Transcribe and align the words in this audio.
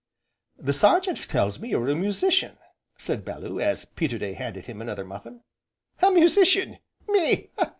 "The 0.57 0.73
Sergeant 0.73 1.29
tells 1.29 1.59
me 1.59 1.69
you 1.69 1.79
are 1.83 1.87
a 1.87 1.93
musician," 1.93 2.57
said 2.97 3.23
Bellew, 3.23 3.59
as 3.59 3.85
Peterday 3.85 4.33
handed 4.33 4.65
him 4.65 4.81
another 4.81 5.05
muffin. 5.05 5.41
"A 6.01 6.09
musician, 6.09 6.79
me! 7.07 7.51